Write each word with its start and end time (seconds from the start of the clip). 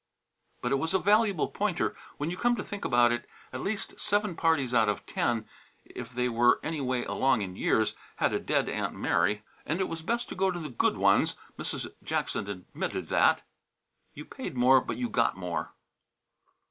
But 0.63 0.71
it 0.71 0.79
was 0.79 0.95
a 0.95 0.97
valuable 0.99 1.47
pointer. 1.49 1.95
When 2.17 2.31
you 2.31 2.35
come 2.35 2.55
to 2.55 2.63
think 2.63 2.83
about 2.83 3.11
it, 3.11 3.29
at 3.53 3.61
least 3.61 3.99
seven 3.99 4.35
parties 4.35 4.73
out 4.73 4.89
of 4.89 5.05
ten, 5.05 5.47
if 5.85 6.11
they 6.11 6.27
were 6.27 6.59
any 6.63 6.81
way 6.81 7.05
along 7.05 7.41
in 7.41 7.55
years, 7.55 7.93
had 8.15 8.33
a 8.33 8.39
dead 8.39 8.67
Aunt 8.67 8.95
Mary. 8.95 9.43
And 9.63 9.79
it 9.79 9.87
was 9.87 10.01
best 10.01 10.27
to 10.29 10.35
go 10.35 10.49
to 10.49 10.57
the 10.57 10.69
good 10.69 10.97
ones. 10.97 11.35
Mrs. 11.55 11.93
Jackson 12.01 12.49
admitted 12.49 13.09
that. 13.09 13.43
You 14.15 14.25
paid 14.25 14.55
more, 14.57 14.81
but 14.81 14.97
you 14.97 15.07
got 15.07 15.37
more. 15.37 15.71